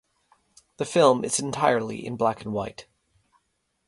[0.77, 2.87] The film is entirely in black-and-white.